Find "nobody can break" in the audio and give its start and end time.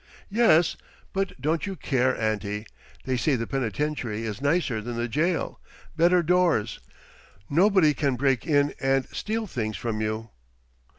7.51-8.47